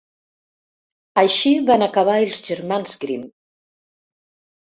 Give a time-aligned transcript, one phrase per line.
[1.23, 3.27] Així van acabar els germans Grimm.